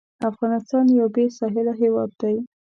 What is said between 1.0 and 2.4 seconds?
بېساحله هېواد دی.